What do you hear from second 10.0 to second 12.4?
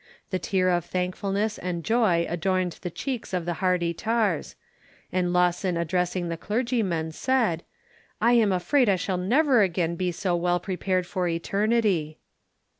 so well prepared for eternity."